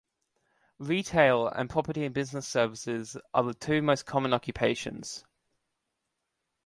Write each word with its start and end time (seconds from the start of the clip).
Retail 0.79 1.47
and 1.47 1.69
property 1.69 2.03
and 2.05 2.11
business 2.15 2.47
services 2.47 3.17
are 3.35 3.43
the 3.43 3.53
two 3.53 3.83
most 3.83 4.07
common 4.07 4.33
occupations. 4.33 5.23